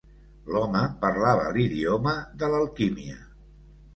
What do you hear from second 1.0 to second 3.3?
parlava l'idioma de l'alquímia.